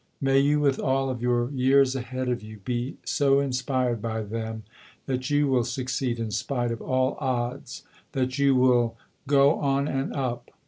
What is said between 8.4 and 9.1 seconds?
will